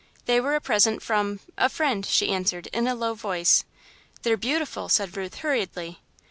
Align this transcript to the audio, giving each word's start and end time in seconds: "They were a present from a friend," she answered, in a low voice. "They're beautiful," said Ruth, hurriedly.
"They 0.25 0.41
were 0.41 0.55
a 0.55 0.59
present 0.61 1.03
from 1.03 1.41
a 1.59 1.69
friend," 1.69 2.03
she 2.03 2.29
answered, 2.33 2.65
in 2.73 2.87
a 2.87 2.95
low 2.95 3.13
voice. 3.13 3.65
"They're 4.23 4.35
beautiful," 4.35 4.89
said 4.89 5.15
Ruth, 5.15 5.35
hurriedly. 5.35 5.99